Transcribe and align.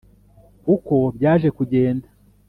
Uko 0.75 0.95
byaje 1.15 1.49
kugenda 1.57 2.07